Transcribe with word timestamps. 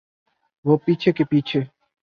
وہ 0.65 0.77
پیچھے 0.77 1.11
کے 1.11 1.23
پیچھے۔ 1.23 1.61